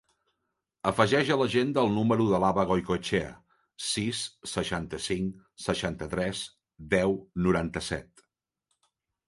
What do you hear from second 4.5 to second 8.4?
seixanta-cinc, seixanta-tres, deu, noranta-set.